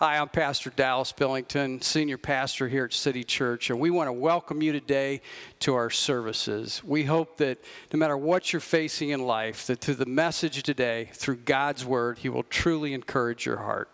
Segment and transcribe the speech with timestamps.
[0.00, 4.12] Hi, I'm Pastor Dallas Billington, Senior Pastor here at City Church, and we want to
[4.12, 5.20] welcome you today
[5.58, 6.84] to our services.
[6.84, 7.58] We hope that
[7.92, 12.18] no matter what you're facing in life, that through the message today, through God's Word,
[12.18, 13.90] He will truly encourage your heart.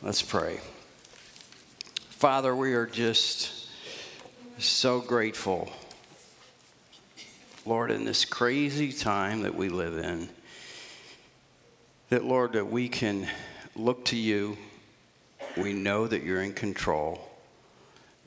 [0.00, 0.60] Let's pray.
[2.08, 3.68] Father, we are just
[4.56, 5.70] so grateful,
[7.66, 10.30] Lord, in this crazy time that we live in,
[12.08, 13.28] that, Lord, that we can
[13.76, 14.56] look to you.
[15.56, 17.20] We know that you're in control.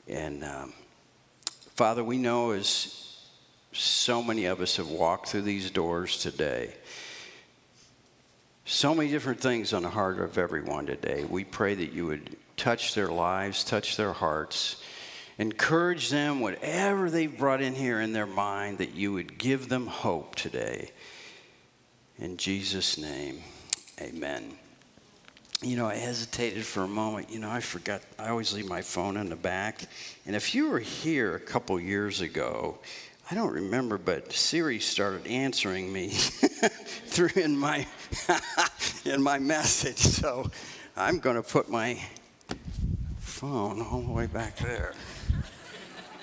[0.08, 0.72] And um,
[1.74, 3.20] Father, we know as
[3.72, 6.72] so many of us have walked through these doors today,
[8.64, 11.24] so many different things on the heart of everyone today.
[11.24, 14.82] We pray that you would touch their lives, touch their hearts,
[15.38, 19.86] encourage them, whatever they've brought in here in their mind, that you would give them
[19.86, 20.90] hope today.
[22.18, 23.42] In Jesus' name,
[24.00, 24.56] amen
[25.62, 27.30] you know, I hesitated for a moment.
[27.30, 29.86] You know, I forgot, I always leave my phone in the back.
[30.26, 32.78] And if you were here a couple years ago,
[33.30, 37.86] I don't remember, but Siri started answering me through in my
[39.04, 39.98] in my message.
[39.98, 40.50] So
[40.96, 42.00] I'm going to put my
[43.18, 44.94] phone all the way back there.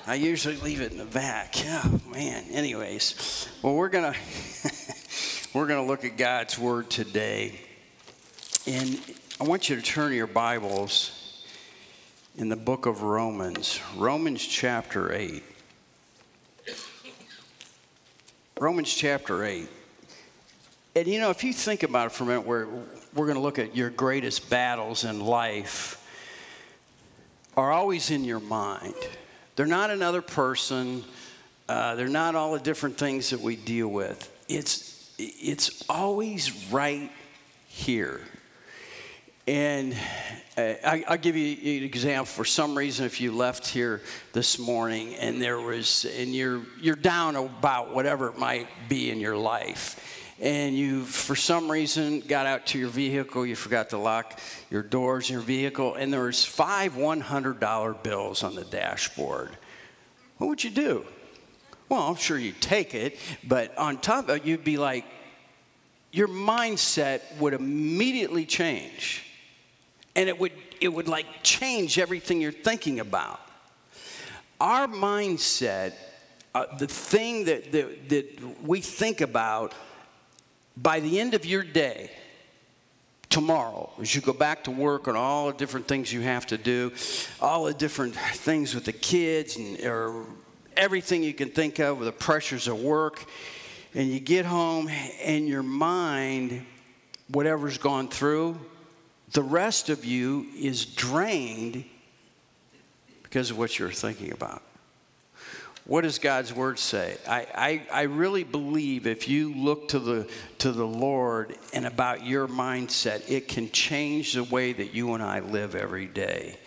[0.06, 1.56] I usually leave it in the back.
[1.66, 2.44] Oh man.
[2.52, 4.14] Anyways, well we're gonna
[5.54, 7.60] we're gonna look at God's word today,
[8.68, 9.00] and
[9.42, 11.44] I want you to turn your Bibles
[12.38, 15.44] in the book of Romans, Romans chapter 8.
[18.60, 19.68] Romans chapter 8.
[20.96, 22.68] And you know, if you think about it for a minute, we're,
[23.16, 26.00] we're going to look at your greatest battles in life
[27.58, 28.94] are always in your mind.
[29.56, 31.04] They're not another person,
[31.68, 34.32] uh, they're not all the different things that we deal with.
[34.48, 37.12] It's, it's always right
[37.68, 38.22] here.
[39.46, 39.94] And
[40.56, 42.26] uh, I, will give you an example.
[42.26, 46.96] For some reason, if you left here this morning and there was, and you're you're
[46.96, 52.46] down about whatever it might be in your life, and you for some reason got
[52.46, 54.40] out to your vehicle, you forgot to lock
[54.70, 58.64] your doors in your vehicle, and there was five one hundred dollar bills on the
[58.64, 59.50] dashboard.
[60.38, 61.06] What would you do?
[61.90, 65.04] Well, I'm sure you'd take it, but on top of it, you'd be like,
[66.14, 69.26] your mindset would immediately change
[70.16, 70.52] and it would
[70.82, 73.40] it would like change everything you're thinking about.
[74.60, 75.94] Our mindset
[76.56, 79.74] uh, the thing that, that that we think about
[80.78, 82.12] by the end of your day
[83.30, 86.58] tomorrow as you go back to work and all the different things you have to
[86.58, 86.92] do
[87.42, 90.26] all the different things with the kids and or
[90.78, 93.26] everything you can think of with the pressures of work
[93.96, 94.88] and you get home
[95.24, 96.64] and your mind
[97.30, 98.56] whatever's gone through
[99.34, 101.84] the rest of you is drained
[103.24, 104.62] because of what you're thinking about.
[105.86, 107.18] What does God's word say?
[107.28, 110.30] I, I, I really believe if you look to the,
[110.60, 115.22] to the Lord and about your mindset, it can change the way that you and
[115.22, 116.58] I live every day.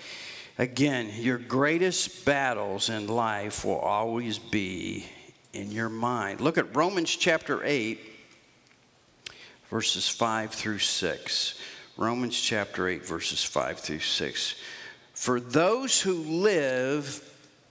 [0.58, 5.06] Again, your greatest battles in life will always be
[5.54, 6.42] in your mind.
[6.42, 7.98] Look at Romans chapter 8,
[9.70, 11.54] verses 5 through 6.
[11.96, 14.54] Romans chapter 8, verses 5 through 6.
[15.14, 17.22] For those who live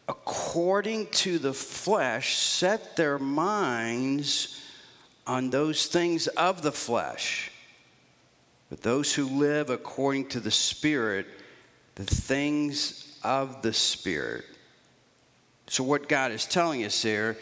[0.08, 4.62] according to the flesh set their minds
[5.28, 7.52] on those things of the flesh.
[8.70, 11.28] But those who live according to the Spirit,
[11.96, 14.46] the things of the Spirit.
[15.68, 17.38] So, what God is telling us there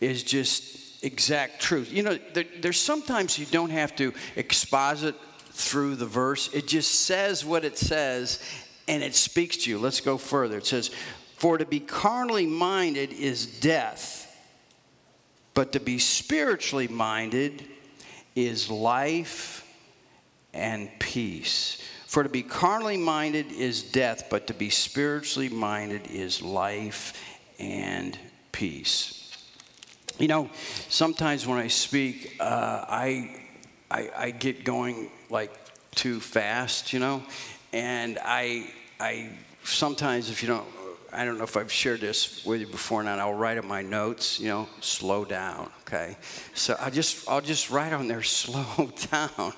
[0.00, 1.92] is just exact truth.
[1.92, 5.14] You know, there, there's sometimes you don't have to exposit
[5.56, 6.52] through the verse.
[6.52, 8.38] It just says what it says
[8.86, 9.78] and it speaks to you.
[9.78, 10.58] Let's go further.
[10.58, 10.90] It says,
[11.36, 14.22] For to be carnally minded is death,
[15.54, 17.64] but to be spiritually minded
[18.34, 19.66] is life
[20.52, 21.82] and peace.
[22.06, 27.12] For to be carnally minded is death, but to be spiritually minded is life
[27.58, 28.16] and
[28.52, 29.22] peace.
[30.18, 30.50] You know,
[30.88, 33.42] sometimes when I speak, uh, I,
[33.90, 35.52] I, I get going like
[35.94, 37.22] too fast, you know.
[37.72, 38.70] And I,
[39.00, 39.30] I
[39.64, 40.66] sometimes, if you don't,
[41.12, 43.18] I don't know if I've shared this with you before or not.
[43.18, 45.70] I'll write on my notes, you know, slow down.
[45.82, 46.16] Okay,
[46.54, 49.52] so I just, I'll just write on there, slow down.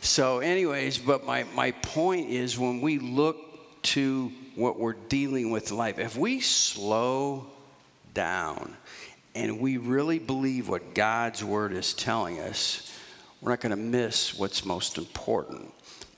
[0.00, 5.70] So, anyways, but my my point is when we look to what we're dealing with
[5.70, 7.46] in life, if we slow
[8.14, 8.76] down
[9.34, 12.86] and we really believe what God's word is telling us
[13.40, 15.72] we're not going to miss what's most important.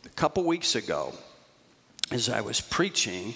[0.04, 1.12] a couple weeks ago,
[2.10, 3.34] as I was preaching,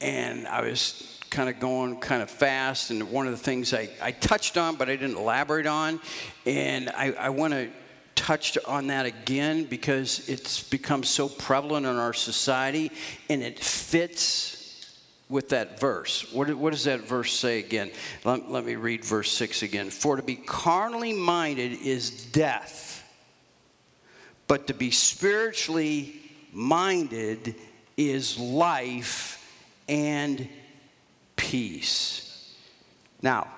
[0.00, 3.90] and I was kind of going kind of fast, and one of the things I,
[4.02, 6.00] I touched on, but I didn't elaborate on,
[6.46, 7.68] and I, I want to
[8.14, 12.90] touch on that again because it's become so prevalent in our society,
[13.28, 14.58] and it fits
[15.28, 16.32] with that verse.
[16.32, 17.90] What, what, does that verse say again?
[18.24, 19.90] Let, let me read verse 6 again.
[19.90, 22.97] For to be carnally minded is death,
[24.48, 26.20] but to be spiritually
[26.52, 27.54] minded
[27.96, 29.34] is life
[29.88, 30.48] and
[31.36, 32.54] peace.
[33.22, 33.48] Now,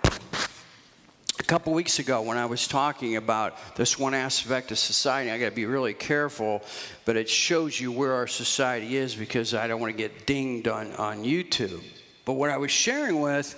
[1.38, 5.38] a couple weeks ago, when I was talking about this one aspect of society, I
[5.38, 6.62] got to be really careful,
[7.04, 10.68] but it shows you where our society is because I don't want to get dinged
[10.68, 11.82] on, on YouTube.
[12.24, 13.56] But what I was sharing with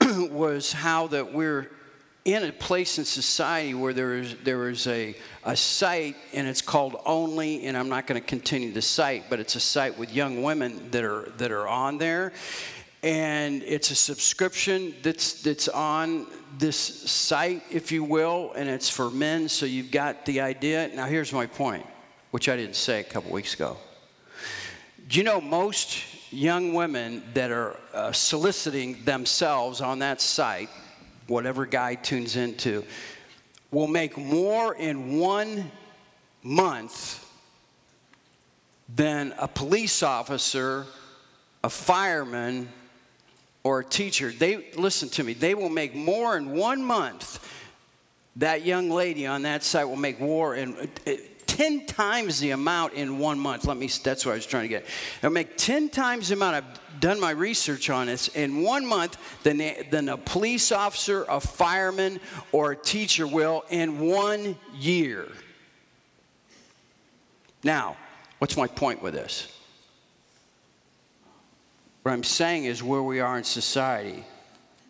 [0.00, 1.70] was how that we're
[2.34, 6.62] in a place in society where there is, there is a, a site and it's
[6.62, 10.12] called Only, and I'm not going to continue the site, but it's a site with
[10.12, 12.32] young women that are, that are on there.
[13.02, 16.26] And it's a subscription that's, that's on
[16.58, 20.90] this site, if you will, and it's for men, so you've got the idea.
[20.94, 21.86] Now, here's my point,
[22.30, 23.78] which I didn't say a couple weeks ago.
[25.08, 30.68] Do you know most young women that are uh, soliciting themselves on that site,
[31.30, 32.84] whatever guy tunes into,
[33.70, 35.70] will make more in one
[36.42, 37.24] month
[38.94, 40.84] than a police officer,
[41.62, 42.68] a fireman,
[43.62, 47.46] or a teacher, they listen to me, they will make more in one month.
[48.36, 50.76] That young lady on that site will make war in
[51.60, 53.66] 10 times the amount in one month.
[53.66, 54.86] Let me, that's what I was trying to get.
[55.20, 56.56] They'll make 10 times the amount.
[56.56, 61.26] I've done my research on this in one month than, they, than a police officer,
[61.28, 62.18] a fireman,
[62.50, 65.28] or a teacher will in one year.
[67.62, 67.98] Now,
[68.38, 69.54] what's my point with this?
[72.04, 74.24] What I'm saying is where we are in society.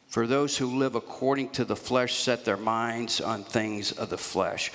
[0.07, 4.19] For those who live according to the flesh set their minds on things of the
[4.19, 4.71] flesh.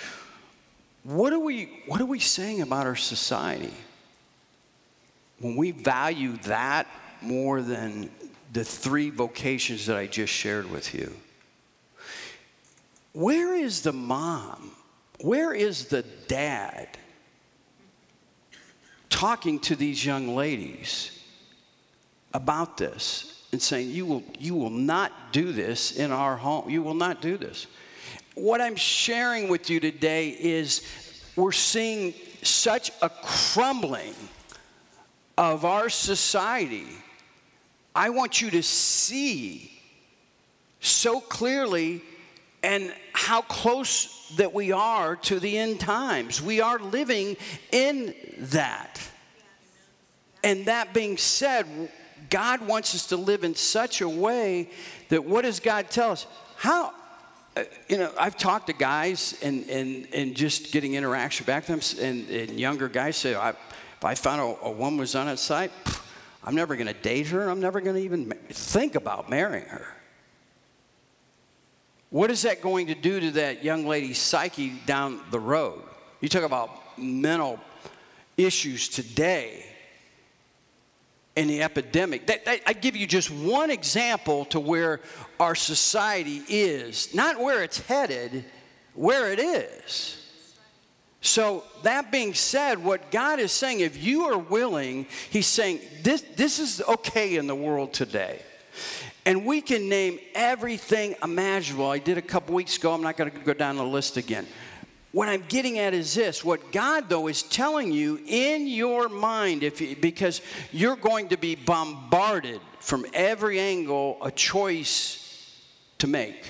[1.06, 3.74] What are we, what are we saying about our society?
[5.40, 6.88] When we value that
[7.22, 8.10] more than
[8.52, 11.16] the three vocations that I just shared with you.
[13.14, 14.72] Where is the mom?
[15.22, 16.98] Where is the dad
[19.10, 21.16] talking to these young ladies?
[22.36, 26.70] about this and saying, you will, you will not do this in our home.
[26.70, 27.66] You will not do this.
[28.36, 30.82] What I'm sharing with you today is
[31.38, 34.14] we're seeing such a crumbling
[35.38, 36.88] of our society.
[37.96, 39.72] I want you to see
[40.82, 42.02] so clearly
[42.62, 46.42] and how close that we are to the end times.
[46.42, 47.38] We are living
[47.72, 49.02] in that.
[50.44, 51.66] And that being said,
[52.30, 54.70] God wants us to live in such a way
[55.08, 56.28] that what does God tell us?
[56.58, 56.94] How,
[57.56, 61.76] Uh, you know, I've talked to guys and, and, and just getting interaction back to
[61.76, 65.30] them, and, and younger guys say, I, if I found a, a woman was on
[65.30, 65.72] a site,
[66.44, 67.50] I'm never going to date her.
[67.50, 69.88] I'm never going to even think about marrying her.
[72.10, 75.82] What is that going to do to that young lady's psyche down the road?
[76.22, 77.60] You talk about mental
[78.38, 79.66] issues today
[81.36, 82.28] in the epidemic.
[82.28, 85.02] That, that, I give you just one example to where
[85.40, 88.46] our society is, not where it's headed,
[88.94, 90.22] where it is.
[91.22, 96.22] So, that being said, what God is saying, if you are willing, He's saying, this,
[96.36, 98.42] this is okay in the world today.
[99.26, 101.90] And we can name everything imaginable.
[101.90, 104.46] I did a couple weeks ago, I'm not going to go down the list again.
[105.16, 109.64] What I'm getting at is this what God, though, is telling you in your mind,
[109.64, 110.42] if you, because
[110.74, 115.56] you're going to be bombarded from every angle, a choice
[116.00, 116.44] to make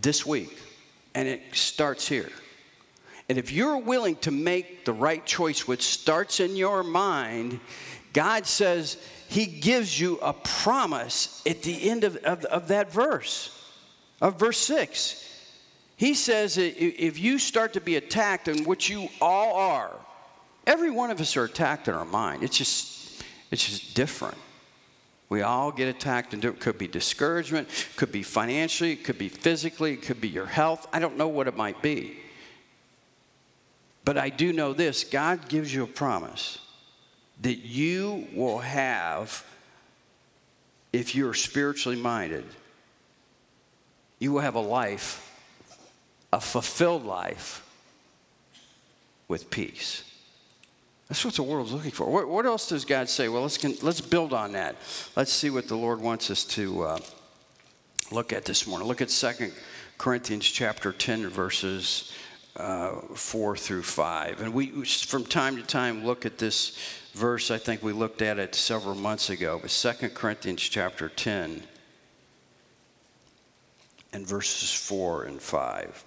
[0.00, 0.58] this week.
[1.14, 2.30] And it starts here.
[3.28, 7.60] And if you're willing to make the right choice, which starts in your mind,
[8.14, 8.96] God says
[9.28, 13.54] He gives you a promise at the end of, of, of that verse,
[14.22, 15.27] of verse 6.
[15.98, 19.90] He says if you start to be attacked, and which you all are,
[20.64, 22.44] every one of us are attacked in our mind.
[22.44, 24.38] It's just, it's just different.
[25.28, 29.28] We all get attacked, and it could be discouragement, could be financially, it could be
[29.28, 30.86] physically, it could be your health.
[30.92, 32.16] I don't know what it might be.
[34.04, 36.60] But I do know this God gives you a promise
[37.42, 39.44] that you will have,
[40.92, 42.44] if you're spiritually minded,
[44.20, 45.24] you will have a life
[46.32, 47.64] a fulfilled life
[49.28, 50.04] with peace.
[51.08, 52.06] That's what the world's looking for.
[52.06, 53.28] What, what else does God say?
[53.28, 54.76] Well, let's, let's build on that.
[55.16, 56.98] Let's see what the Lord wants us to uh,
[58.10, 58.86] look at this morning.
[58.86, 59.52] Look at 2
[59.96, 62.12] Corinthians chapter 10, verses
[62.56, 64.42] uh, 4 through 5.
[64.42, 66.78] And we, from time to time, look at this
[67.14, 67.50] verse.
[67.50, 71.62] I think we looked at it several months ago, but 2 Corinthians chapter 10
[74.12, 76.04] and verses 4 and 5.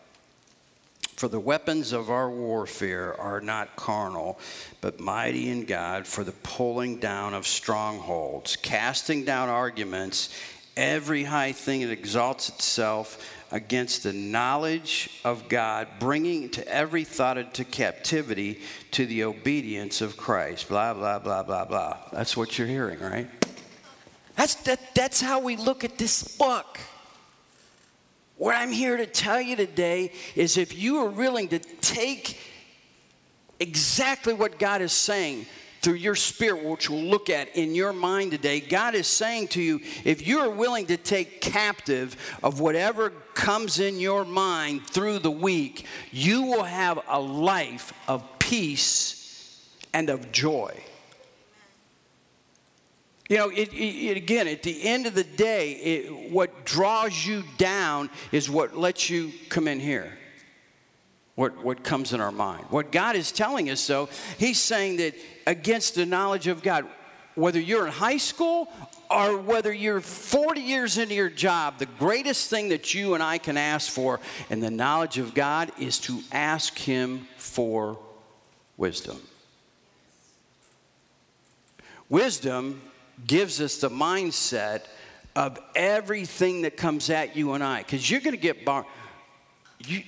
[1.22, 4.40] For the weapons of our warfare are not carnal,
[4.82, 10.36] but mighty in God for the pulling down of strongholds, casting down arguments,
[10.75, 17.38] every high thing that exalts itself against the knowledge of God, bringing to every thought
[17.38, 18.60] into captivity
[18.90, 20.70] to the obedience of Christ.
[20.70, 21.98] Blah, blah, blah, blah, blah.
[22.12, 23.30] That's what you're hearing, right?
[24.36, 26.80] That's, that, that's how we look at this book.
[28.41, 32.39] What I'm here to tell you today is if you are willing to take
[33.60, 35.45] exactly what God is saying
[35.83, 39.62] through your spirit, which we'll look at in your mind today, God is saying to
[39.62, 45.19] you if you are willing to take captive of whatever comes in your mind through
[45.19, 49.62] the week, you will have a life of peace
[49.93, 50.74] and of joy.
[53.31, 57.45] You know, it, it, again, at the end of the day, it, what draws you
[57.57, 60.17] down is what lets you come in here.
[61.35, 62.65] What, what comes in our mind.
[62.71, 65.15] What God is telling us, though, He's saying that
[65.47, 66.85] against the knowledge of God,
[67.35, 68.67] whether you're in high school
[69.09, 73.38] or whether you're 40 years into your job, the greatest thing that you and I
[73.38, 74.19] can ask for
[74.50, 77.97] in the knowledge of God is to ask Him for
[78.75, 79.21] wisdom.
[82.09, 82.81] Wisdom
[83.28, 84.84] gives us the mindset
[85.36, 87.80] of everything that comes at you and I.
[87.80, 88.86] Because you're going to get bar.
[89.80, 90.04] You,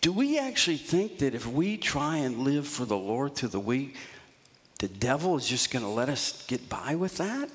[0.00, 3.60] do we actually think that if we try and live for the Lord through the
[3.60, 3.96] week,
[4.78, 7.48] the devil is just going to let us get by with that?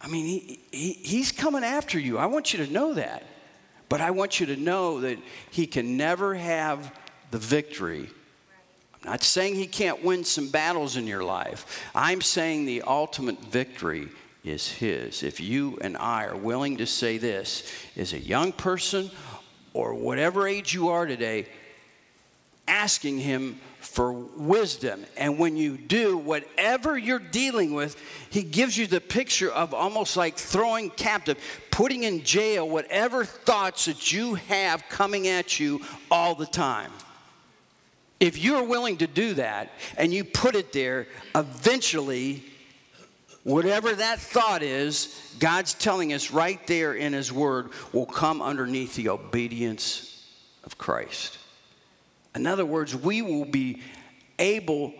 [0.00, 2.18] I mean, he, he, he's coming after you.
[2.18, 3.24] I want you to know that.
[3.88, 5.18] But I want you to know that
[5.50, 6.92] he can never have
[7.30, 8.10] the victory
[9.04, 11.82] not saying he can't win some battles in your life.
[11.94, 14.08] I'm saying the ultimate victory
[14.44, 15.22] is his.
[15.22, 19.10] If you and I are willing to say this as a young person
[19.72, 21.46] or whatever age you are today,
[22.68, 25.04] asking him for wisdom.
[25.16, 30.16] And when you do, whatever you're dealing with, he gives you the picture of almost
[30.16, 31.38] like throwing captive,
[31.70, 35.80] putting in jail whatever thoughts that you have coming at you
[36.10, 36.92] all the time.
[38.22, 42.44] If you're willing to do that and you put it there, eventually,
[43.42, 48.94] whatever that thought is, God's telling us right there in His Word will come underneath
[48.94, 50.24] the obedience
[50.62, 51.36] of Christ.
[52.32, 53.82] In other words, we will be
[54.38, 54.94] able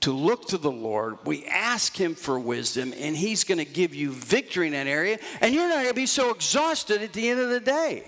[0.00, 1.18] to look to the Lord.
[1.26, 5.18] We ask Him for wisdom, and He's going to give you victory in that area,
[5.42, 8.04] and you're not going to be so exhausted at the end of the day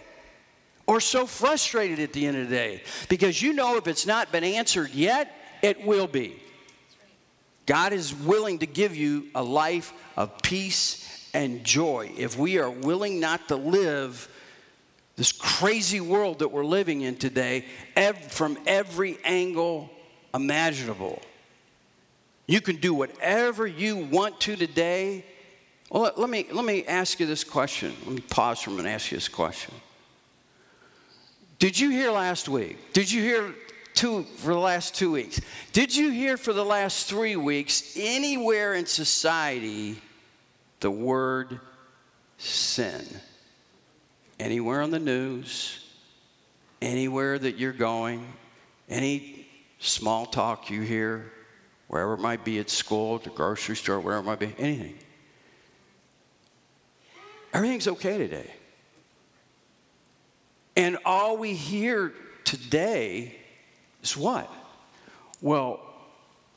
[0.87, 4.31] or so frustrated at the end of the day because you know if it's not
[4.33, 6.41] been answered yet, it will be.
[7.67, 12.71] God is willing to give you a life of peace and joy if we are
[12.71, 14.29] willing not to live
[15.17, 17.65] this crazy world that we're living in today
[18.29, 19.91] from every angle
[20.35, 21.21] imaginable.
[22.47, 25.25] You can do whatever you want to today.
[25.91, 27.95] Well, let, let, me, let me ask you this question.
[28.05, 29.75] Let me pause for a minute and ask you this question.
[31.59, 32.93] Did you hear last week?
[32.93, 33.55] Did you hear
[33.95, 35.41] two for the last two weeks?
[35.73, 39.97] Did you hear for the last three weeks anywhere in society
[40.81, 41.61] the word
[42.37, 43.05] sin?
[44.39, 45.83] Anywhere on the news,
[46.83, 48.27] anywhere that you're going,
[48.91, 49.49] any
[49.79, 51.33] small talk you hear,
[51.89, 54.99] wherever it might be at school, the grocery store, wherever it might be, anything.
[57.55, 58.51] Everything's okay today.
[60.77, 62.13] And all we hear
[62.45, 63.35] today
[64.03, 64.51] is what?
[65.41, 65.81] Well,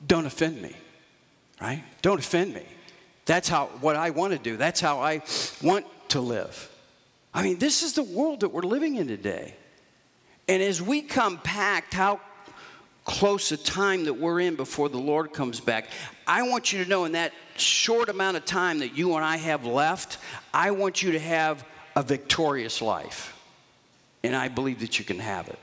[0.06, 0.74] don't offend me,
[1.62, 1.84] right?
[2.02, 2.66] Don't offend me.
[3.26, 4.58] That's how what I want to do.
[4.58, 5.22] That's how I
[5.62, 6.70] want to live.
[7.34, 9.56] I mean, this is the world that we're living in today.
[10.48, 12.20] And as we compact how
[13.06, 15.86] close a time that we're in before the Lord comes back,
[16.26, 19.38] I want you to know in that short amount of time that you and I
[19.38, 20.18] have left,
[20.54, 21.64] I want you to have
[21.96, 23.39] a victorious life.
[24.24, 25.60] And I believe that you can have it.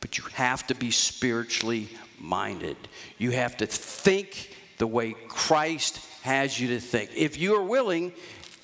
[0.00, 1.88] But you have to be spiritually
[2.18, 2.76] minded.
[3.18, 7.10] You have to think the way Christ has you to think.
[7.14, 8.12] If you are willing,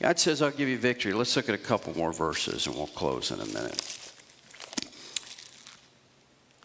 [0.00, 1.12] God says, I'll give you victory.
[1.12, 3.96] Let's look at a couple more verses and we'll close in a minute.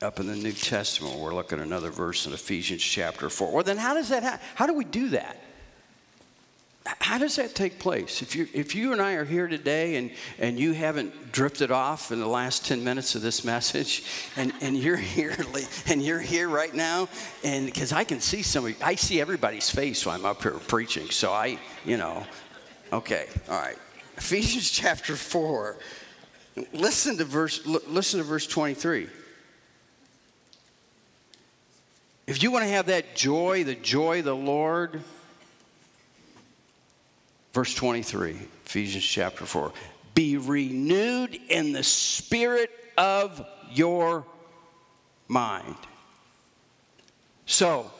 [0.02, 1.20] up in the New Testament.
[1.20, 3.52] We're looking at another verse in Ephesians chapter 4.
[3.52, 4.46] Well, then how does that happen?
[4.56, 5.38] How do we do that?
[6.86, 8.24] How does that take place?
[8.24, 12.12] If you, if you and I are here today and, and you haven't drifted off
[12.12, 14.04] in the last 10 minutes of this message
[14.36, 15.36] and, and you're here
[15.88, 17.08] and you're here right now,
[17.44, 21.10] and because I can see somebody, I see everybody's face when I'm up here preaching.
[21.12, 22.26] So I, you know,
[22.92, 23.78] okay, all right.
[24.18, 25.78] Ephesians chapter 4.
[26.74, 29.08] Listen to verse, listen to verse 23.
[32.26, 35.02] If you want to have that joy, the joy of the Lord,
[37.54, 38.32] verse 23,
[38.66, 39.72] Ephesians chapter 4,
[40.14, 44.26] be renewed in the spirit of your
[45.28, 45.76] mind.
[47.46, 47.92] So,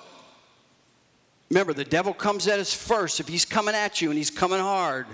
[1.50, 3.20] remember, the devil comes at us first.
[3.20, 5.08] If he's coming at you and he's coming hard,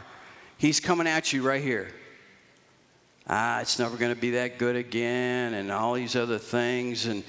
[0.58, 1.94] he's coming at you right here.
[3.30, 7.06] Ah, it's never going to be that good again, and all these other things.
[7.06, 7.24] And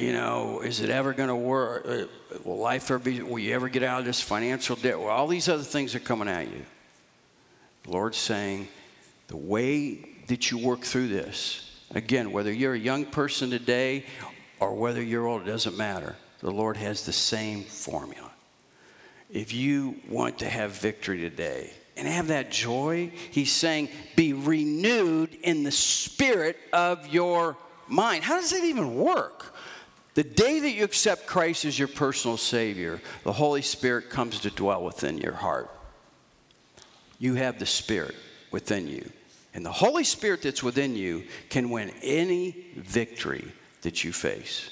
[0.00, 1.84] you know, is it ever going to work?
[1.86, 2.04] Uh,
[2.44, 4.98] will life ever be, will you ever get out of this financial debt?
[4.98, 6.64] Well, all these other things are coming at you.
[7.84, 8.68] The Lord's saying,
[9.28, 14.06] the way that you work through this, again, whether you're a young person today
[14.58, 16.16] or whether you're old, it doesn't matter.
[16.40, 18.30] The Lord has the same formula.
[19.30, 25.34] If you want to have victory today and have that joy, He's saying, be renewed
[25.42, 28.24] in the spirit of your mind.
[28.24, 29.54] How does that even work?
[30.20, 34.50] The day that you accept Christ as your personal Savior, the Holy Spirit comes to
[34.50, 35.70] dwell within your heart.
[37.18, 38.14] You have the Spirit
[38.50, 39.10] within you.
[39.54, 43.50] And the Holy Spirit that's within you can win any victory
[43.80, 44.68] that you face.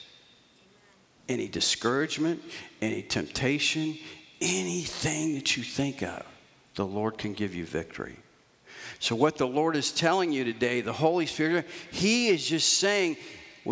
[1.31, 2.43] Any discouragement,
[2.83, 3.97] any temptation,
[4.43, 6.27] anything that you think of,
[6.75, 8.17] the Lord can give you victory.
[9.01, 13.17] So, what the Lord is telling you today, the Holy Spirit, He is just saying,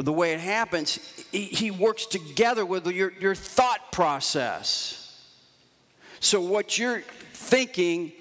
[0.05, 5.03] the way it happens, he, he works together with your, your thought process.
[6.21, 7.01] So, what you're
[7.33, 8.13] thinking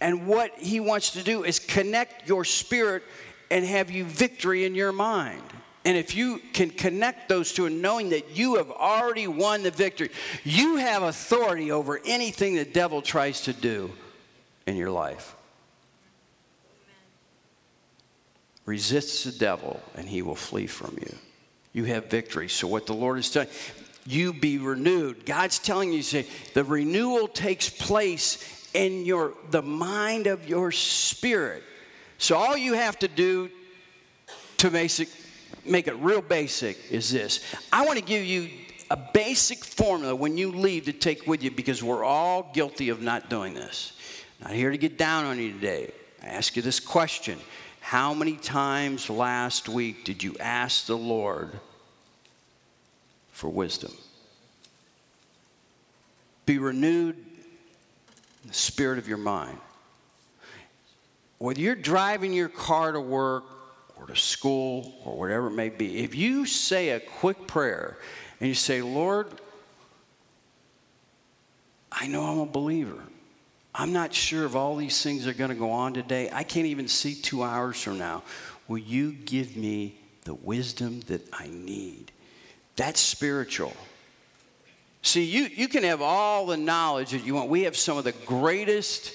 [0.00, 3.02] and what he wants to do is connect your spirit
[3.50, 5.42] and have you victory in your mind.
[5.84, 9.70] And if you can connect those two and knowing that you have already won the
[9.70, 10.10] victory,
[10.44, 13.90] you have authority over anything the devil tries to do
[14.66, 15.34] in your life.
[18.68, 21.14] Resists the devil, and he will flee from you.
[21.72, 22.50] You have victory.
[22.50, 23.48] So, what the Lord is telling
[24.04, 25.24] you, be renewed.
[25.24, 31.62] God's telling you, say, the renewal takes place in your the mind of your spirit.
[32.18, 33.48] So, all you have to do
[34.58, 35.08] to basic,
[35.64, 37.40] make it real basic is this
[37.72, 38.50] I want to give you
[38.90, 43.00] a basic formula when you leave to take with you because we're all guilty of
[43.00, 43.94] not doing this.
[44.42, 45.90] Not here to get down on you today.
[46.22, 47.38] I ask you this question
[47.88, 51.58] how many times last week did you ask the Lord
[53.32, 53.90] for wisdom?
[56.44, 57.16] Be renewed
[58.42, 59.56] in the spirit of your mind.
[61.38, 63.44] Whether you're driving your car to work
[63.96, 67.96] or to school or whatever it may be, if you say a quick prayer
[68.38, 69.28] and you say, Lord,
[71.90, 73.02] I know I'm a believer.
[73.74, 76.28] I'm not sure if all these things are going to go on today.
[76.32, 78.22] I can't even see two hours from now.
[78.66, 82.12] Will you give me the wisdom that I need?
[82.76, 83.76] That's spiritual.
[85.02, 87.48] See, you, you can have all the knowledge that you want.
[87.48, 89.12] We have some of the greatest,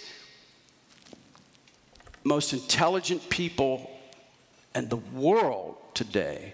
[2.24, 3.92] most intelligent people
[4.74, 6.54] in the world today,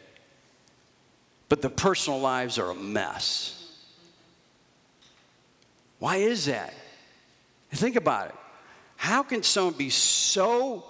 [1.47, 3.55] but the personal lives are a mess.
[5.99, 6.73] Why is that?
[7.71, 8.35] Think about it.
[8.95, 10.83] How can someone be so,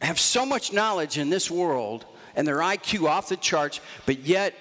[0.00, 4.54] have so much knowledge in this world and their IQ off the charts, but yet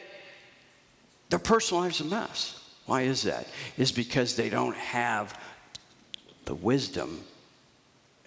[1.30, 2.62] their personal life's a mess?
[2.86, 3.47] Why is that?
[3.78, 5.39] Is because they don't have
[6.45, 7.21] the wisdom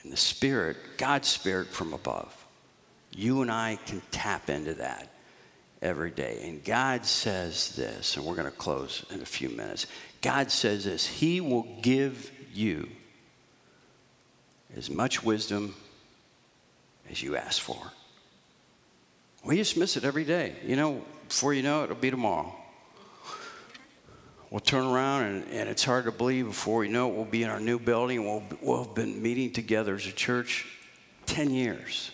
[0.02, 2.34] and the spirit, God's spirit from above.
[3.12, 5.08] You and I can tap into that
[5.80, 6.40] every day.
[6.44, 9.86] And God says this, and we're going to close in a few minutes.
[10.22, 12.88] God says this He will give you
[14.76, 15.74] as much wisdom
[17.10, 17.78] as you ask for.
[19.44, 20.56] We just miss it every day.
[20.64, 22.54] You know, before you know it, it'll be tomorrow.
[24.50, 27.42] We'll turn around, and, and it's hard to believe before we know it, we'll be
[27.42, 28.24] in our new building.
[28.24, 30.66] We'll, we'll have been meeting together as a church
[31.26, 32.10] 10 years.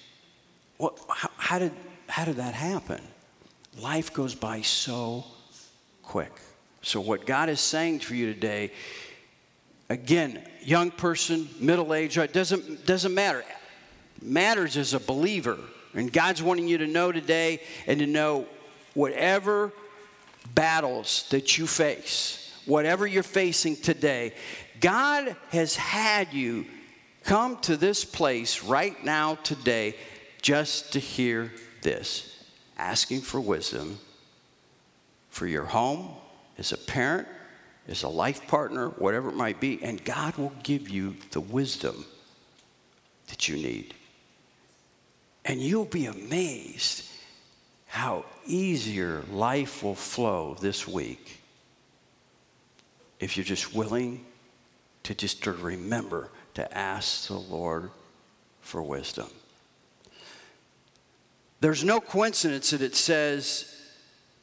[0.79, 1.73] What, how, how, did,
[2.09, 3.01] how did that happen?
[3.79, 5.25] Life goes by so
[6.03, 6.33] quick.
[6.83, 8.73] So, what God is saying for you today
[9.89, 13.45] Again, young person, middle age, it doesn't, doesn't matter.
[14.23, 15.59] Matters as a believer.
[15.95, 18.47] And God's wanting you to know today and to know
[18.95, 19.73] whatever
[20.55, 24.35] battles that you face, whatever you're facing today,
[24.81, 26.67] God has had you
[27.25, 29.97] come to this place right now, today,
[30.43, 32.31] just to hear this
[32.77, 33.99] asking for wisdom
[35.31, 36.11] for your home,
[36.59, 37.27] as a parent,
[37.89, 42.05] as a life partner, whatever it might be, and God will give you the wisdom
[43.29, 43.95] that you need.
[45.45, 47.07] And you'll be amazed
[47.87, 51.41] how easier life will flow this week
[53.21, 54.25] if you're just willing
[55.05, 57.91] to just to remember to ask the Lord
[58.61, 59.29] for wisdom.
[61.61, 63.75] There's no coincidence that it says,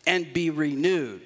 [0.07, 1.21] and be renewed.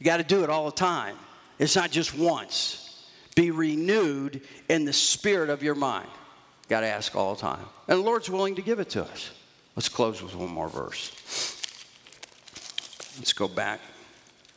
[0.00, 1.14] You got to do it all the time.
[1.58, 3.06] It's not just once.
[3.36, 6.08] Be renewed in the spirit of your mind.
[6.68, 7.64] Got to ask all the time.
[7.86, 9.30] And the Lord's willing to give it to us.
[9.76, 11.10] Let's close with one more verse.
[13.18, 13.80] Let's go back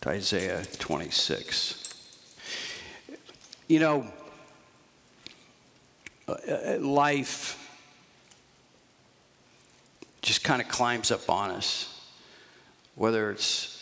[0.02, 1.94] to Isaiah 26.
[3.68, 4.08] You know,
[6.28, 7.60] uh, uh, life
[10.22, 12.02] just kind of climbs up on us,
[12.96, 13.73] whether it's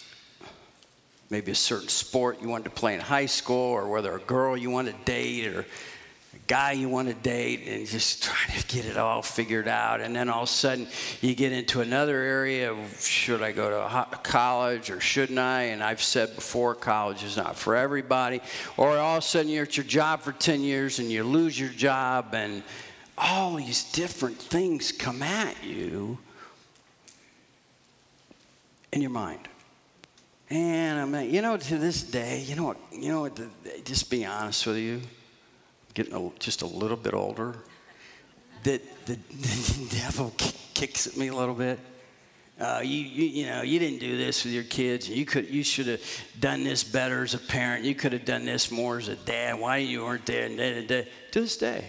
[1.32, 4.56] maybe a certain sport you wanted to play in high school, or whether a girl
[4.56, 8.68] you want to date, or a guy you want to date and just trying to
[8.68, 10.00] get it all figured out.
[10.00, 10.88] And then all of a sudden
[11.20, 15.64] you get into another area of should I go to college or shouldn't I?
[15.64, 18.40] And I've said before, college is not for everybody.
[18.78, 21.60] Or all of a sudden you're at your job for 10 years and you lose
[21.60, 22.64] your job and
[23.18, 26.18] all these different things come at you
[28.94, 29.48] in your mind.
[30.52, 33.40] And I'm like, you know, to this day, you know what, you know what,
[33.86, 35.02] just be honest with you
[35.94, 37.56] getting a, just a little bit older,
[38.64, 40.34] that the, the devil
[40.74, 41.80] kicks at me a little bit.
[42.60, 45.10] Uh, you, you, you know, you didn't do this with your kids.
[45.10, 46.02] You could, you should have
[46.40, 47.86] done this better as a parent.
[47.86, 49.60] You could have done this more as a dad.
[49.60, 50.46] Why you weren't there?
[50.46, 50.58] And.
[50.88, 51.86] To this day,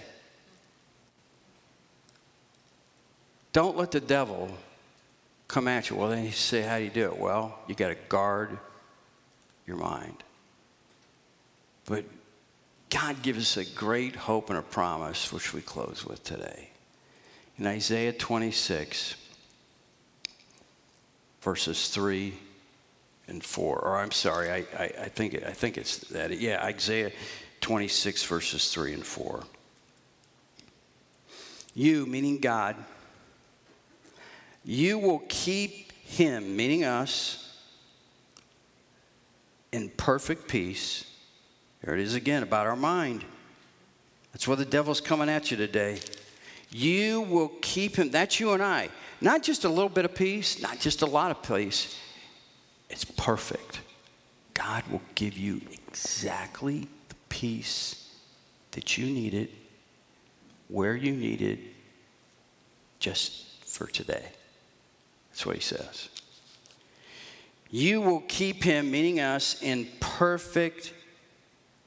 [3.52, 4.56] don't let the devil
[5.52, 5.96] come at you.
[5.96, 7.18] Well, then you say, how do you do it?
[7.18, 8.58] Well, you got to guard
[9.66, 10.24] your mind.
[11.84, 12.06] But
[12.88, 16.70] God gives us a great hope and a promise, which we close with today.
[17.58, 19.14] In Isaiah 26,
[21.42, 22.32] verses 3
[23.28, 26.38] and 4, or I'm sorry, I, I, I, think, I think it's that.
[26.38, 27.12] Yeah, Isaiah
[27.60, 29.44] 26, verses 3 and 4.
[31.74, 32.76] You, meaning God,
[34.64, 37.38] you will keep him, meaning us,
[39.72, 41.12] in perfect peace
[41.82, 43.24] there it is again about our mind.
[44.32, 46.00] That's where the devil's coming at you today.
[46.70, 48.88] You will keep him, that's you and I.
[49.20, 51.98] Not just a little bit of peace, not just a lot of peace.
[52.88, 53.80] It's perfect.
[54.54, 58.16] God will give you exactly the peace
[58.70, 59.50] that you needed,
[60.68, 61.58] where you needed,
[63.00, 64.24] just for today.
[65.32, 66.08] That's what he says.
[67.70, 70.92] You will keep him, meaning us, in perfect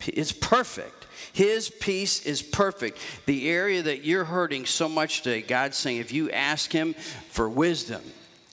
[0.08, 1.08] it's perfect.
[1.34, 2.99] His peace is perfect.
[3.25, 6.93] The area that you're hurting so much today, God's saying, if you ask Him
[7.29, 8.01] for wisdom,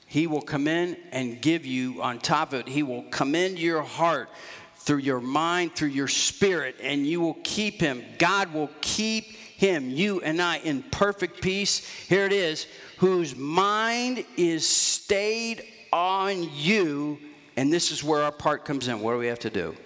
[0.07, 3.61] He will come in and give you, on top of it, He will come into
[3.61, 4.29] your heart
[4.77, 8.05] through your mind, through your spirit, and you will keep Him.
[8.19, 11.87] God will keep Him, you and I, in perfect peace.
[12.09, 12.67] Here it is
[12.99, 17.19] whose mind is stayed on you.
[17.57, 19.01] And this is where our part comes in.
[19.01, 19.77] What do we have to do?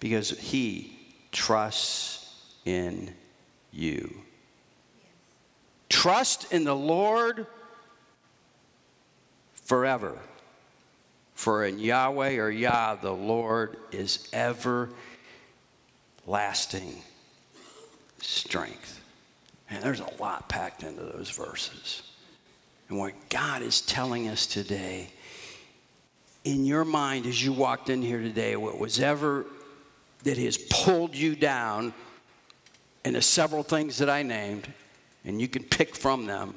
[0.00, 0.98] because he
[1.30, 3.14] trusts in
[3.70, 4.22] you.
[5.88, 7.46] Trust in the Lord
[9.52, 10.18] forever.
[11.34, 14.90] For in Yahweh or Yah, the Lord is ever
[16.26, 17.02] lasting
[18.20, 19.00] strength.
[19.68, 22.02] And there's a lot packed into those verses.
[22.88, 25.10] And what God is telling us today,
[26.44, 29.46] in your mind as you walked in here today, what was ever
[30.24, 31.94] that has pulled you down
[33.04, 34.68] and the several things that I named,
[35.24, 36.54] and you can pick from them.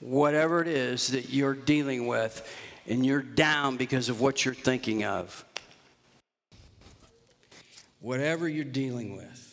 [0.00, 2.48] Whatever it is that you're dealing with,
[2.88, 5.44] and you're down because of what you're thinking of.
[8.00, 9.51] Whatever you're dealing with,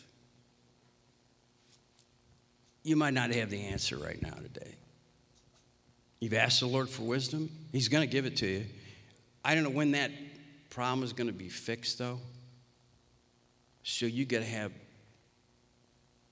[2.82, 4.74] you might not have the answer right now today.
[6.20, 8.64] You've asked the Lord for wisdom, He's going to give it to you.
[9.44, 10.10] I don't know when that
[10.68, 12.18] problem is going to be fixed, though.
[13.82, 14.72] So you got to have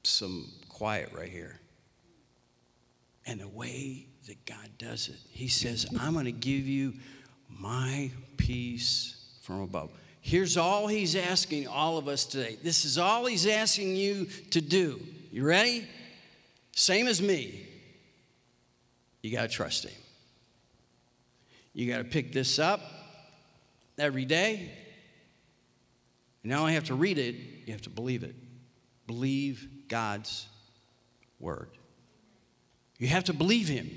[0.04, 1.58] some quiet right here.
[3.26, 6.94] And the way that God does it, He says, I'm going to give you
[7.48, 9.90] my peace from above.
[10.20, 12.58] Here's all He's asking all of us today.
[12.62, 15.00] This is all He's asking you to do.
[15.30, 15.86] You ready?
[16.78, 17.66] Same as me.
[19.20, 20.00] You got to trust Him.
[21.74, 22.80] You got to pick this up
[23.98, 24.70] every day.
[26.44, 27.34] You not only have to read it,
[27.66, 28.36] you have to believe it.
[29.08, 30.46] Believe God's
[31.40, 31.68] word.
[33.00, 33.90] You have to believe Him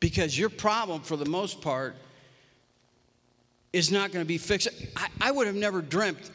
[0.00, 1.96] because your problem, for the most part,
[3.74, 4.68] is not going to be fixed.
[4.96, 6.30] I, I would have never dreamt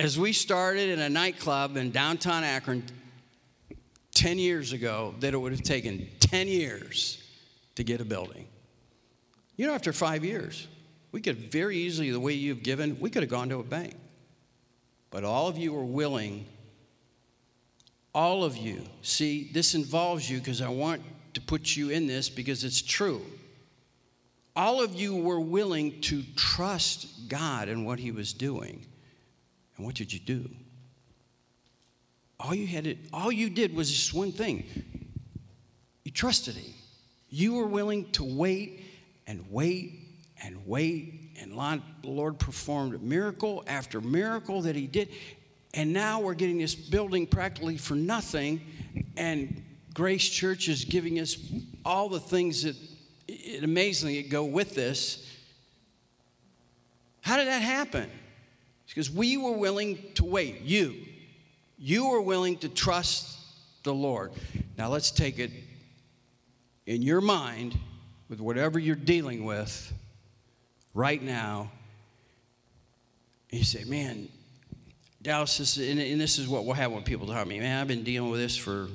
[0.00, 2.82] as we started in a nightclub in downtown Akron
[4.14, 7.22] 10 years ago that it would have taken 10 years
[7.74, 8.48] to get a building.
[9.56, 10.66] You know, after five years,
[11.12, 13.94] we could very easily, the way you've given, we could have gone to a bank.
[15.10, 16.46] But all of you are willing,
[18.14, 21.02] all of you, see, this involves you because I want
[21.34, 23.20] to put you in this because it's true.
[24.56, 28.86] All of you were willing to trust God and what He was doing.
[29.80, 30.46] And what did you do?
[32.38, 34.66] All you had to, all you did was just one thing.
[36.04, 36.74] You trusted Him.
[37.30, 38.84] You were willing to wait
[39.26, 40.06] and wait
[40.44, 41.30] and wait.
[41.40, 45.08] And the Lord performed miracle after miracle that He did.
[45.72, 48.60] And now we're getting this building practically for nothing.
[49.16, 49.62] And
[49.94, 51.38] Grace Church is giving us
[51.86, 52.76] all the things that
[53.26, 55.26] it, amazingly go with this.
[57.22, 58.10] How did that happen?
[58.90, 60.62] Because we were willing to wait.
[60.62, 60.96] You.
[61.78, 63.38] You were willing to trust
[63.84, 64.32] the Lord.
[64.76, 65.52] Now let's take it
[66.86, 67.78] in your mind
[68.28, 69.92] with whatever you're dealing with
[70.92, 71.70] right now.
[73.50, 74.28] You say, man,
[75.22, 77.88] Dallas, this, and, and this is what will happen when people tell me, man, I've
[77.88, 78.88] been dealing with this for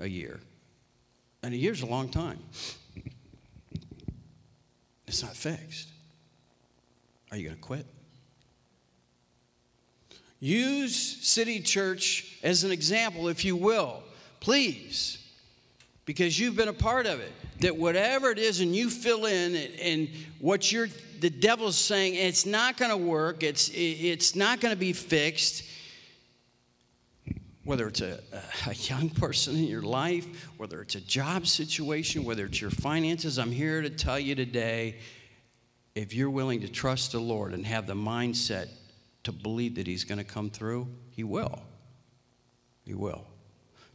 [0.00, 0.40] a year.
[1.42, 2.38] And a year's a long time.
[5.06, 5.88] It's not fixed.
[7.30, 7.86] Are you going to quit?
[10.42, 14.02] Use City Church as an example, if you will,
[14.40, 15.24] please,
[16.04, 17.30] because you've been a part of it.
[17.60, 20.08] That whatever it is, and you fill in, and
[20.40, 20.88] what you're,
[21.20, 25.62] the devil's saying, it's not going to work, it's, it's not going to be fixed.
[27.62, 28.18] Whether it's a,
[28.66, 30.26] a, young person in your life,
[30.56, 34.96] whether it's a job situation, whether it's your finances, I'm here to tell you today
[35.94, 38.70] if you're willing to trust the Lord and have the mindset
[39.24, 41.62] to believe that He's going to come through, He will.
[42.84, 43.26] He will.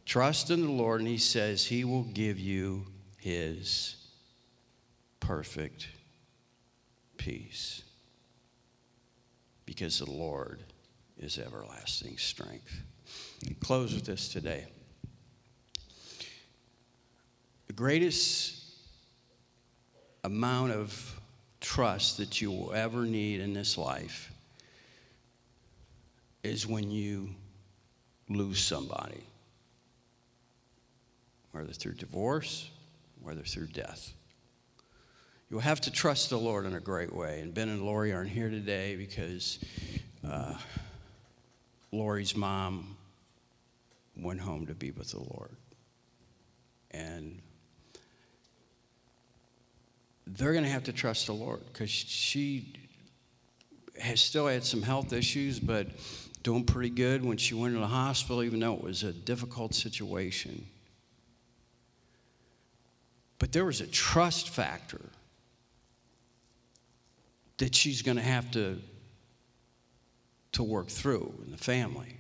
[0.06, 2.86] Trust in the Lord, and He says He will give you
[3.18, 3.96] His
[5.20, 5.88] perfect
[7.18, 7.84] peace
[9.66, 10.62] because the Lord
[11.20, 12.82] is everlasting strength.
[13.60, 14.66] Close with this today.
[17.68, 18.56] The greatest
[20.24, 21.20] amount of
[21.60, 24.32] trust that you will ever need in this life
[26.48, 27.30] is when you
[28.30, 29.24] lose somebody,
[31.52, 32.70] whether through divorce,
[33.22, 34.14] whether through death.
[35.50, 37.42] You'll have to trust the Lord in a great way.
[37.42, 39.60] And Ben and Lori aren't here today because
[40.28, 40.56] uh,
[41.92, 42.98] Lori's mom
[44.16, 45.56] went home to be with the Lord.
[46.92, 47.42] And
[50.26, 52.74] they're going to have to trust the Lord because she
[54.00, 55.88] has still had some health issues, but
[56.48, 59.76] doing pretty good when she went to the hospital, even though it was a difficult
[59.76, 60.66] situation.
[63.38, 65.02] But there was a trust factor
[67.58, 68.80] that she's going to have to
[70.54, 72.16] to work through in the family.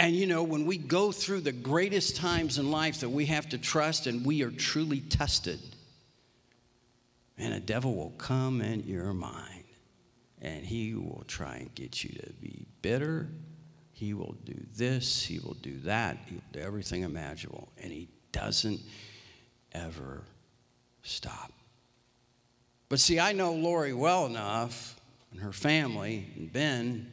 [0.00, 3.48] And you know, when we go through the greatest times in life that we have
[3.50, 5.60] to trust and we are truly tested,
[7.38, 9.51] and a devil will come in your mind
[10.42, 13.28] and he will try and get you to be bitter.
[13.92, 17.68] He will do this, he will do that, he will do everything imaginable.
[17.80, 18.80] And he doesn't
[19.72, 20.24] ever
[21.02, 21.52] stop.
[22.88, 25.00] But see, I know Lori well enough
[25.30, 27.10] and her family and Ben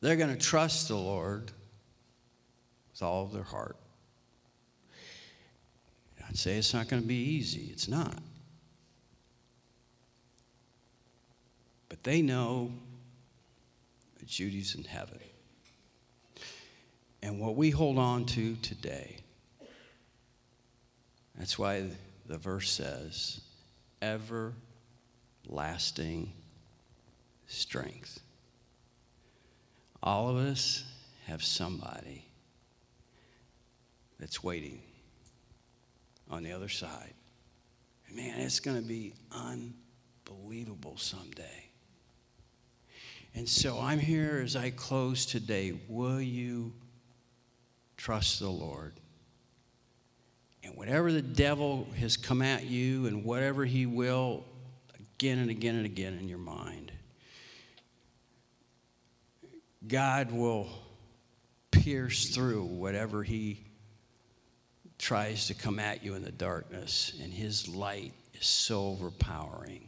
[0.00, 1.50] they're going to trust the Lord
[2.92, 3.76] with all of their heart.
[6.28, 7.70] I'd say it's not going to be easy.
[7.72, 8.18] It's not.
[11.88, 12.72] But they know
[14.18, 15.20] that Judy's in heaven.
[17.22, 19.16] And what we hold on to today,
[21.36, 21.84] that's why
[22.26, 23.40] the verse says,
[24.02, 24.54] everlasting
[27.46, 28.20] strength.
[30.02, 30.84] All of us
[31.26, 32.24] have somebody
[34.20, 34.82] that's waiting
[36.30, 37.14] on the other side.
[38.14, 41.67] Man, it's going to be unbelievable someday.
[43.34, 45.72] And so I'm here as I close today.
[45.88, 46.72] Will you
[47.96, 48.94] trust the Lord?
[50.64, 54.44] And whatever the devil has come at you and whatever he will
[54.98, 56.92] again and again and again in your mind,
[59.86, 60.68] God will
[61.70, 63.64] pierce through whatever he
[64.98, 69.87] tries to come at you in the darkness, and his light is so overpowering.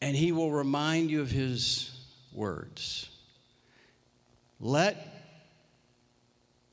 [0.00, 1.90] And he will remind you of his
[2.32, 3.08] words.
[4.60, 4.96] Let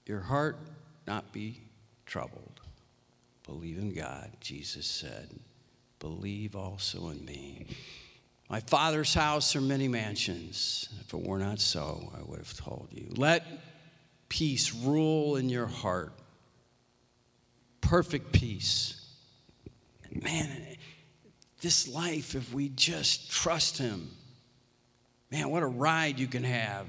[0.05, 0.57] your heart
[1.07, 1.61] not be
[2.05, 2.61] troubled.
[3.45, 5.29] Believe in God, Jesus said.
[5.99, 7.67] Believe also in me.
[8.49, 10.89] My father's house are many mansions.
[11.01, 13.07] If it were not so, I would have told you.
[13.15, 13.43] Let
[14.29, 16.13] peace rule in your heart.
[17.81, 19.03] Perfect peace.
[20.11, 20.74] Man,
[21.65, 24.11] this life, if we just trust Him,
[25.31, 26.85] man, what a ride you can have.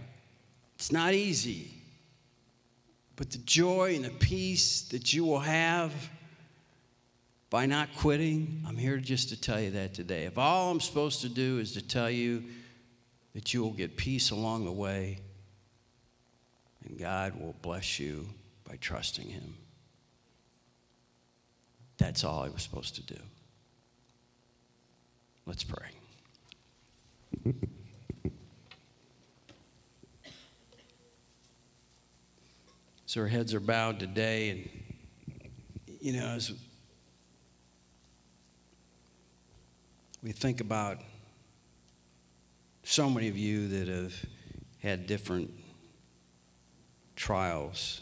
[0.74, 1.70] It's not easy,
[3.16, 5.94] but the joy and the peace that you will have
[7.48, 10.24] by not quitting, I'm here just to tell you that today.
[10.24, 12.44] If all I'm supposed to do is to tell you
[13.32, 15.20] that you will get peace along the way,
[16.86, 18.28] and God will bless you
[18.68, 19.54] by trusting Him.
[21.96, 23.18] That's all I was supposed to do.
[25.46, 25.90] Let's pray.
[33.06, 34.68] So our heads are bowed today, and
[36.00, 36.52] you know, as
[40.22, 40.98] we think about
[42.82, 44.14] so many of you that have
[44.82, 45.52] had different
[47.14, 48.00] trials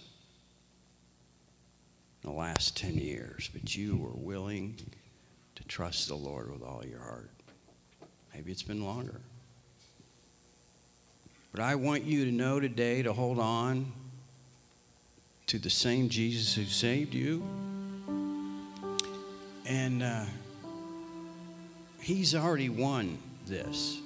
[2.22, 4.76] in the last 10 years, but you were willing
[5.54, 7.34] to trust the Lord with all your heart.
[8.35, 9.20] Maybe it's been longer.
[11.53, 13.92] But I want you to know today to hold on
[15.47, 17.44] to the same Jesus who saved you.
[19.66, 20.25] And uh,
[22.01, 24.01] he's already won this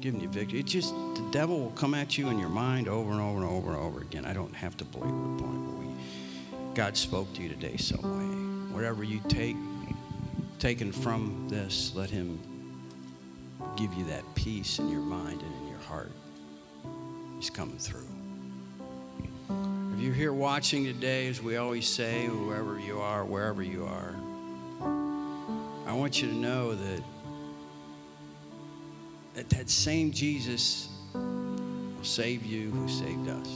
[0.00, 0.60] giving you victory.
[0.60, 3.50] It just the devil will come at you in your mind over and over and
[3.50, 4.24] over and over again.
[4.24, 8.02] I don't have to belabor the point, but we God spoke to you today some
[8.02, 8.74] way.
[8.74, 9.56] Whatever you take
[10.58, 12.40] taken from this, let him
[13.76, 16.12] give you that peace in your mind and in your heart.
[17.38, 18.06] He's coming through.
[19.94, 24.14] If you're here watching today, as we always say, whoever you are, wherever you are,
[25.86, 27.02] I want you to know that
[29.34, 33.48] that that same Jesus will save you who saved us.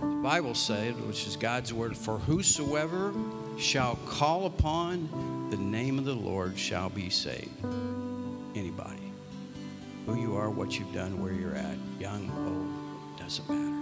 [0.00, 3.12] The Bible said, which is God's word, for whosoever
[3.58, 7.50] shall call upon the name of the Lord shall be saved.
[8.54, 9.12] Anybody.
[10.06, 13.72] Who you are, what you've done, where you're at, young, old, doesn't matter.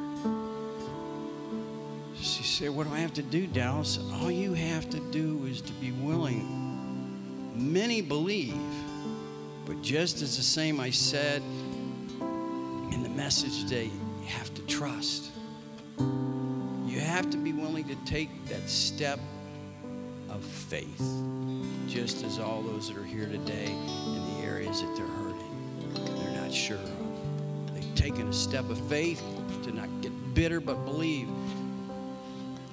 [2.16, 3.98] She said, What do I have to do, Dallas?
[4.14, 6.60] All you have to do is to be willing.
[7.54, 8.54] Many believe
[9.64, 11.40] but just as the same I said
[12.20, 15.30] in the message today, you have to trust.
[15.98, 19.20] You have to be willing to take that step
[20.28, 21.02] of faith,
[21.86, 24.31] just as all those that are here today in
[24.72, 27.74] areas that they're hurting, they're not sure of.
[27.74, 29.22] They've taken a step of faith
[29.64, 31.28] to not get bitter, but believe.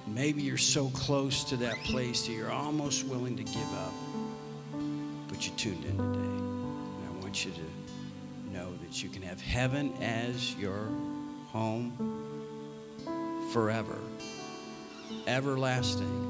[0.08, 3.94] Maybe you're so close to that place that you're almost willing to give up,
[5.28, 9.42] but you tuned in today And I want you to know that you can have
[9.42, 10.90] heaven as your
[11.52, 11.94] home
[13.52, 13.98] forever,
[15.28, 16.26] everlasting.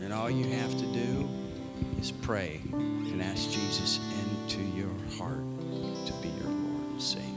[0.00, 1.28] And all you have to do
[2.00, 5.44] is pray and ask Jesus into your heart
[6.06, 7.28] to be your Lord and Savior.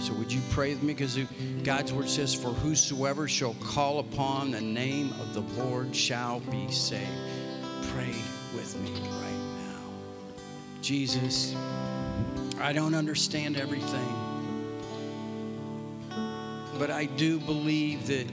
[0.00, 0.94] So, would you pray with me?
[0.94, 1.18] Because
[1.64, 6.70] God's word says, For whosoever shall call upon the name of the Lord shall be
[6.70, 7.10] saved.
[7.88, 8.14] Pray
[8.54, 9.80] with me right now.
[10.80, 11.56] Jesus,
[12.60, 14.14] I don't understand everything,
[16.78, 18.26] but I do believe that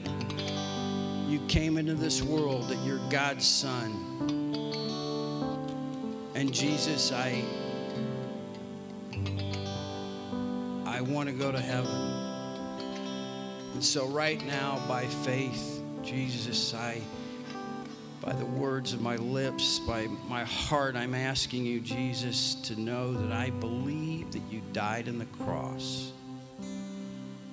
[1.27, 4.08] you came into this world, that you're God's Son.
[6.39, 7.43] And Jesus, I
[10.85, 11.91] I want to go to heaven.
[13.73, 17.01] And so right now, by faith, Jesus, I
[18.21, 23.11] by the words of my lips, by my heart, I'm asking you, Jesus, to know
[23.11, 26.13] that I believe that you died on the cross.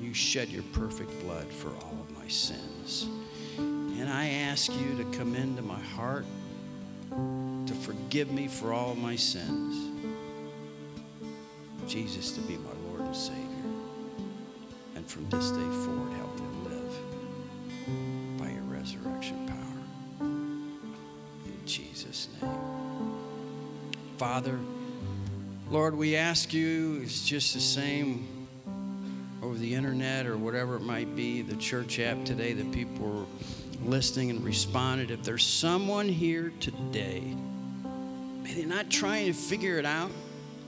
[0.01, 3.09] You shed your perfect blood for all of my sins.
[3.59, 6.25] And I ask you to come into my heart,
[7.67, 9.91] to forgive me for all my sins.
[11.87, 13.43] Jesus to be my Lord and Savior.
[14.97, 20.27] And from this day forward, help me live by your resurrection power.
[20.27, 22.51] In Jesus' name.
[24.19, 24.59] Father,
[25.71, 28.27] Lord, we ask you, it's just the same
[29.43, 33.87] over the internet or whatever it might be, the church app today that people are
[33.87, 35.11] listening and responded.
[35.11, 37.23] If there's someone here today,
[38.57, 40.11] may they not trying to figure it out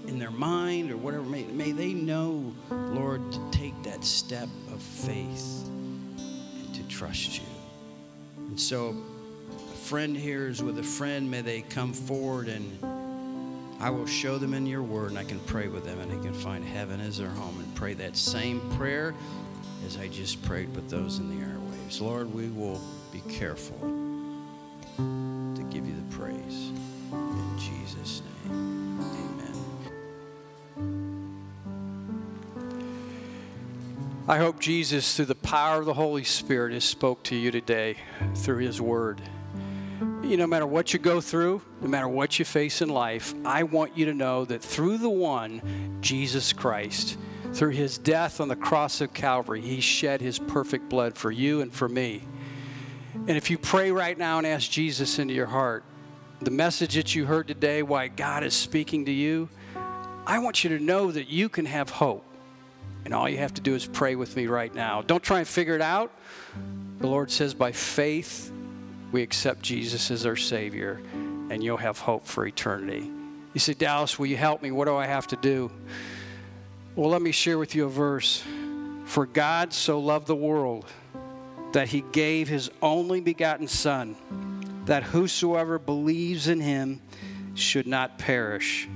[0.09, 4.82] in their mind or whatever, may, may they know, Lord, to take that step of
[4.82, 7.47] faith and to trust you.
[8.49, 8.95] And so,
[9.51, 11.30] a friend here is with a friend.
[11.30, 12.78] May they come forward and
[13.80, 16.22] I will show them in your word and I can pray with them and they
[16.22, 19.14] can find heaven as their home and pray that same prayer
[19.86, 22.03] as I just prayed with those in the airwaves.
[22.03, 22.82] Lord, we will
[23.12, 23.97] be careful
[34.29, 37.97] I hope Jesus, through the power of the Holy Spirit, has spoke to you today
[38.35, 39.22] through his word
[40.29, 43.62] you no matter what you go through, no matter what you face in life, I
[43.62, 47.16] want you to know that through the one, Jesus Christ,
[47.55, 51.62] through his death on the cross of Calvary, he shed his perfect blood for you
[51.62, 52.24] and for me.
[53.14, 55.83] And if you pray right now and ask Jesus into your heart,
[56.41, 59.49] the message that you heard today, why God is speaking to you,
[60.26, 62.28] I want you to know that you can have hope.
[63.09, 65.00] And all you have to do is pray with me right now.
[65.00, 66.12] Don't try and figure it out.
[66.98, 68.52] The Lord says, by faith,
[69.12, 71.00] we accept Jesus as our Savior,
[71.48, 73.11] and you'll have hope for eternity.
[73.54, 74.72] You say, Dallas, will you help me?
[74.72, 75.70] What do I have to do?
[76.96, 78.44] Well, let me share with you a verse.
[79.06, 80.84] For God so loved the world
[81.72, 84.16] that he gave his only begotten Son,
[84.84, 87.00] that whosoever believes in him
[87.54, 88.86] should not perish,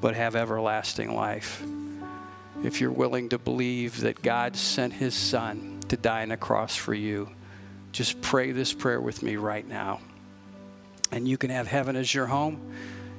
[0.00, 1.62] but have everlasting life.
[2.64, 6.74] If you're willing to believe that God sent his Son to die on a cross
[6.74, 7.30] for you,
[7.92, 10.00] just pray this prayer with me right now.
[11.12, 12.60] And you can have heaven as your home.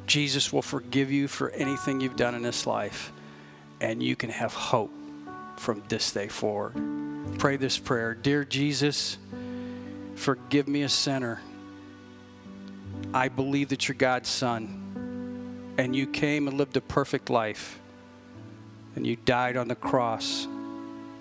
[0.05, 3.11] Jesus will forgive you for anything you've done in this life.
[3.79, 4.91] And you can have hope
[5.57, 6.73] from this day forward.
[7.37, 9.17] Pray this prayer Dear Jesus,
[10.15, 11.41] forgive me a sinner.
[13.13, 15.75] I believe that you're God's son.
[15.77, 17.79] And you came and lived a perfect life.
[18.97, 20.47] And you died on the cross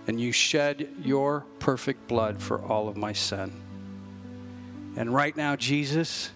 [0.06, 3.52] and you shed your perfect blood for all of my sin.
[4.96, 6.30] And right now, Jesus,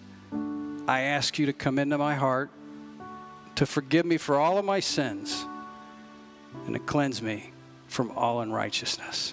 [0.86, 2.51] I ask you to come into my heart,
[3.55, 5.47] to forgive me for all of my sins,
[6.66, 7.53] and to cleanse me
[7.88, 9.32] from all unrighteousness.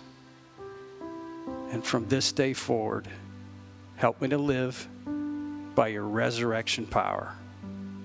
[1.72, 3.10] And from this day forward,
[3.98, 4.88] help me to live
[5.76, 7.36] by your resurrection power.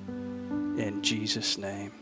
[0.08, 2.01] In Jesus' name.